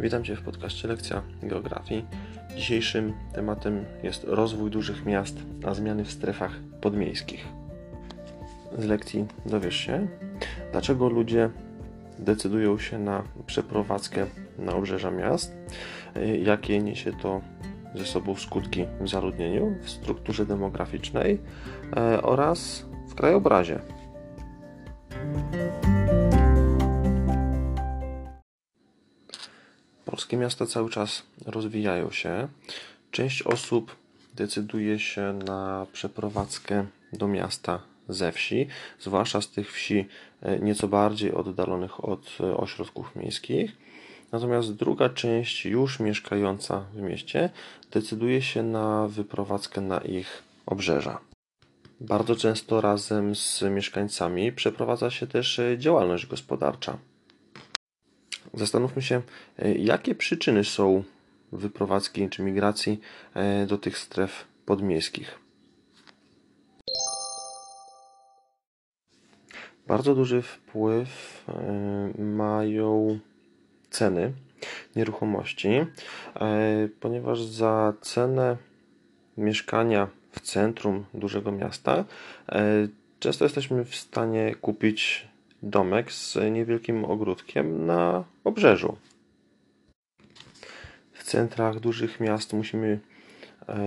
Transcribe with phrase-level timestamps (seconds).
[0.00, 2.04] Witam Cię w podcaście Lekcja Geografii.
[2.56, 5.36] Dzisiejszym tematem jest rozwój dużych miast,
[5.66, 7.46] a zmiany w strefach podmiejskich.
[8.78, 10.08] Z lekcji dowiesz się,
[10.72, 11.50] dlaczego ludzie
[12.18, 14.26] decydują się na przeprowadzkę
[14.58, 15.56] na obrzeża miast,
[16.42, 17.40] jakie niesie to
[17.94, 21.38] ze sobą skutki w zaludnieniu, w strukturze demograficznej
[21.96, 23.80] e, oraz w krajobrazie.
[30.20, 32.48] Polskie miasta cały czas rozwijają się.
[33.10, 33.96] Część osób
[34.34, 38.66] decyduje się na przeprowadzkę do miasta ze wsi,
[38.98, 40.08] zwłaszcza z tych wsi
[40.42, 43.76] e, nieco bardziej oddalonych od e, ośrodków miejskich.
[44.32, 47.50] Natomiast druga część, już mieszkająca w mieście,
[47.90, 51.20] decyduje się na wyprowadzkę na ich obrzeża.
[52.00, 56.98] Bardzo często razem z mieszkańcami przeprowadza się też e, działalność gospodarcza.
[58.54, 59.22] Zastanówmy się,
[59.58, 61.04] e, jakie przyczyny są
[61.52, 63.00] wyprowadzki czy migracji
[63.34, 65.38] e, do tych stref podmiejskich.
[69.86, 71.08] Bardzo duży wpływ
[71.48, 73.18] e, mają
[73.90, 74.32] ceny
[74.96, 75.68] nieruchomości,
[77.00, 78.56] ponieważ za cenę
[79.36, 82.04] mieszkania w centrum dużego miasta
[83.20, 85.28] często jesteśmy w stanie kupić
[85.62, 88.96] domek z niewielkim ogródkiem na obrzeżu.
[91.12, 93.00] W centrach dużych miast musimy
[93.68, 93.78] e,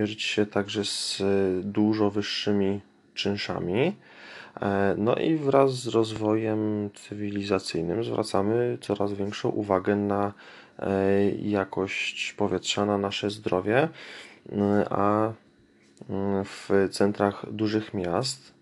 [0.00, 1.22] mierzyć się także z
[1.62, 2.80] dużo wyższymi
[3.14, 3.96] czynszami.
[4.60, 10.32] E, no i wraz z rozwojem cywilizacyjnym zwracamy coraz większą uwagę na
[10.78, 13.88] e, jakość powietrza, na nasze zdrowie,
[14.90, 15.32] a
[16.44, 18.54] w centrach dużych miast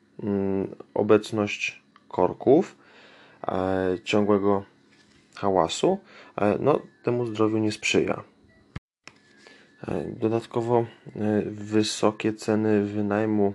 [0.94, 2.76] obecność korków,
[3.48, 4.64] e, ciągłego
[5.36, 5.98] hałasu,
[6.36, 8.22] e, no, temu zdrowiu nie sprzyja.
[9.88, 10.86] E, dodatkowo
[11.46, 13.54] wysokie ceny wynajmu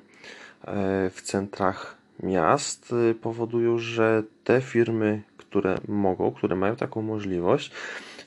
[1.11, 7.71] w centrach miast powodują, że te firmy, które mogą, które mają taką możliwość,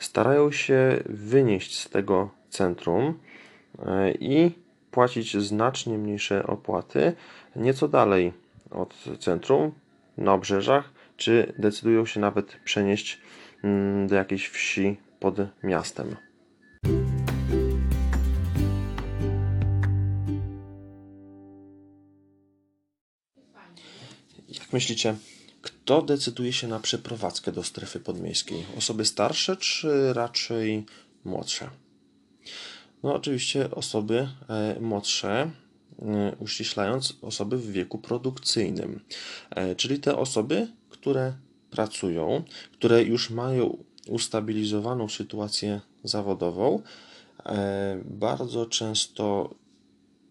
[0.00, 3.18] starają się wynieść z tego centrum
[4.20, 4.50] i
[4.90, 7.12] płacić znacznie mniejsze opłaty
[7.56, 8.32] nieco dalej
[8.70, 9.72] od centrum,
[10.18, 13.20] na obrzeżach, czy decydują się nawet przenieść
[13.64, 16.16] mm, do jakiejś wsi pod miastem.
[24.48, 25.16] Jak myślicie,
[25.62, 28.66] kto decyduje się na przeprowadzkę do strefy podmiejskiej?
[28.78, 30.86] Osoby starsze czy raczej
[31.24, 31.70] młodsze?
[33.02, 35.50] No, oczywiście osoby e, młodsze
[36.38, 39.00] uściślając osoby w wieku produkcyjnym,
[39.50, 41.32] e, czyli te osoby, które
[41.70, 42.42] pracują,
[42.72, 43.76] które już mają
[44.08, 46.82] ustabilizowaną sytuację zawodową,
[47.46, 49.54] e, bardzo często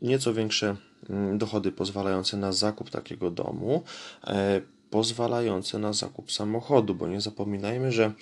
[0.02, 0.76] nieco większe
[1.10, 3.84] mm, dochody pozwalające na zakup takiego domu,
[4.28, 8.14] e, pozwalające na zakup samochodu, bo nie zapominajmy, że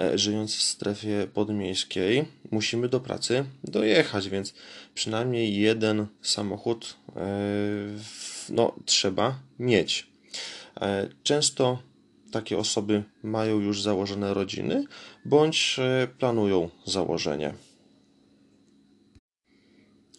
[0.00, 4.54] e, żyjąc w strefie podmiejskiej musimy do pracy dojechać, więc
[4.94, 7.20] przynajmniej jeden samochód e,
[8.48, 10.06] no, trzeba mieć.
[10.80, 11.78] E, często
[12.32, 14.84] takie osoby mają już założone rodziny
[15.24, 15.80] bądź
[16.18, 17.54] planują założenie.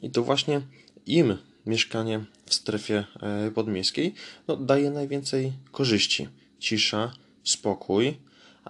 [0.02, 0.62] I to właśnie
[1.06, 4.14] im mieszkanie w strefie e, podmiejskiej
[4.47, 6.28] no, daje najwięcej korzyści.
[6.59, 8.08] Cisza, spokój,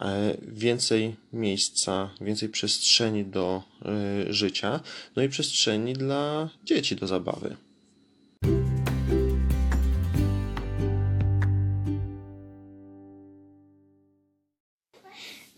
[0.01, 4.79] e, więcej miejsca, więcej przestrzeni do e, życia,
[5.15, 7.55] no i przestrzeni dla dzieci do zabawy.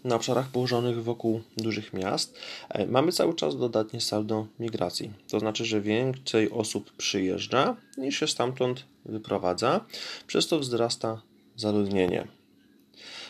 [0.04, 2.40] Na obszarach położonych wokół dużych miast
[2.70, 5.12] e, mamy cały czas dodatnie saldo migracji.
[5.30, 9.86] To znaczy, że więcej osób przyjeżdża niż się stamtąd wyprowadza,
[10.28, 11.22] przez to wzrasta
[11.56, 12.28] zaludnienie.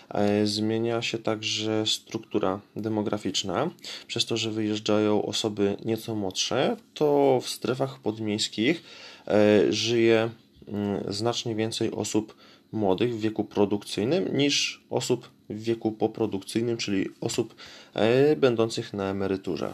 [0.10, 3.69] E, zmienia się także struktura demograficzna.
[4.07, 8.84] Przez to, że wyjeżdżają osoby nieco młodsze, to w strefach podmiejskich
[9.28, 10.30] e, żyje
[10.68, 12.36] mm, znacznie więcej osób
[12.72, 17.56] młodych w wieku produkcyjnym niż osób w wieku poprodukcyjnym, czyli osób
[17.94, 19.74] e, będących na emeryturze.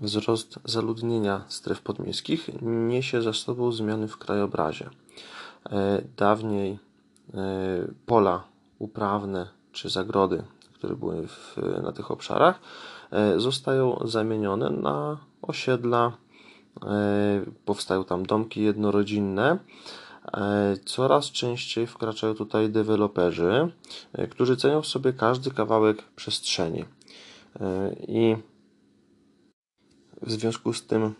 [0.00, 4.90] Wzrost zaludnienia stref podmiejskich niesie za sobą zmiany w krajobrazie.
[5.70, 6.78] E, dawniej
[7.34, 7.38] e,
[8.06, 8.44] pola
[8.78, 10.42] uprawne czy zagrody,
[10.74, 12.60] które były w, na tych obszarach,
[13.36, 16.12] zostają zamienione na osiedla
[17.64, 19.58] powstają tam domki jednorodzinne
[20.84, 23.72] Coraz częściej wkraczają tutaj deweloperzy,
[24.30, 26.84] którzy cenią sobie każdy kawałek przestrzeni.
[28.08, 28.36] I
[30.22, 31.14] w związku z tym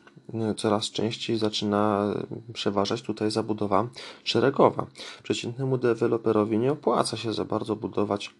[0.56, 2.14] coraz częściej zaczyna
[2.52, 3.88] przeważać tutaj zabudowa
[4.24, 4.86] szeregowa.
[5.22, 8.34] Przeciętnemu deweloperowi nie opłaca się za bardzo budować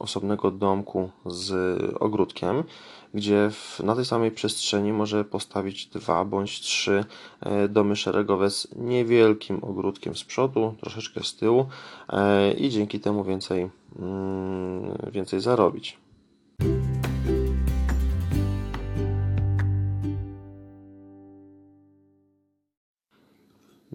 [0.00, 1.52] osobnego domku z
[2.00, 2.64] ogródkiem,
[3.14, 7.04] gdzie w, na tej samej przestrzeni może postawić dwa bądź trzy
[7.40, 11.66] e, domy szeregowe z niewielkim ogródkiem z przodu, troszeczkę z tyłu
[12.08, 15.98] e, i dzięki temu więcej, mm, więcej zarobić.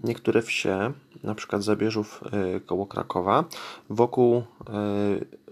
[0.06, 0.92] niektóre wsie,
[1.22, 3.44] na przykład Zabierzów e, koło Krakowa,
[3.90, 4.42] wokół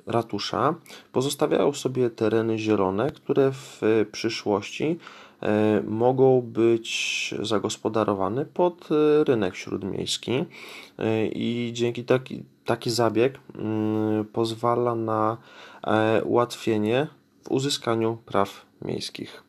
[0.06, 0.74] ratusza
[1.12, 3.80] pozostawiają sobie tereny zielone, które w
[4.12, 4.98] przyszłości
[5.42, 8.88] e, mogą być zagospodarowane pod
[9.26, 10.44] rynek śródmiejski
[11.32, 15.36] i dzięki taki, taki zabieg mm, pozwala na
[16.24, 17.06] ułatwienie
[17.44, 19.43] w uzyskaniu praw miejskich.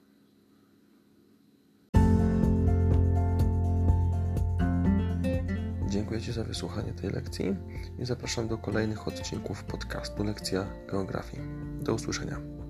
[5.95, 7.55] Dziękuję Ci za wysłuchanie tej lekcji
[7.99, 11.43] i zapraszam do kolejnych odcinków podcastu Lekcja Geografii.
[11.81, 12.64] Do usłyszenia.